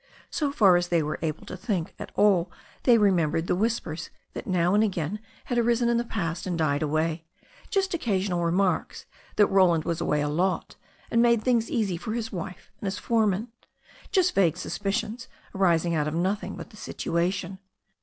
So 0.31 0.51
far 0.51 0.77
as 0.77 0.87
they 0.87 1.03
were 1.03 1.19
able 1.21 1.45
to 1.45 1.55
think 1.55 1.93
at 1.99 2.11
all 2.15 2.51
they 2.85 2.97
remembered 2.97 3.45
the 3.45 3.55
whis 3.55 3.79
pers 3.79 4.09
that 4.33 4.47
now 4.47 4.73
and 4.73 4.83
again 4.83 5.19
had 5.45 5.59
arisen 5.59 5.89
in 5.89 5.97
the 5.97 6.03
past 6.03 6.47
and 6.47 6.57
died 6.57 6.81
away— 6.81 7.23
just 7.69 7.93
occasional 7.93 8.43
remarks 8.43 9.05
that 9.35 9.45
Roland 9.45 9.83
was 9.85 10.01
away 10.01 10.21
a 10.21 10.27
lot 10.27 10.75
and 11.11 11.21
made 11.21 11.43
things 11.43 11.69
easy 11.69 11.97
for 11.97 12.13
his 12.13 12.31
wife 12.31 12.71
and 12.79 12.87
his 12.87 12.97
foreman, 12.97 13.49
just 14.11 14.33
vague 14.33 14.57
suspicions 14.57 15.27
arising 15.53 15.93
out 15.93 16.07
of 16.07 16.15
nothing 16.15 16.55
but 16.55 16.71
the 16.71 16.77
situation. 16.77 17.59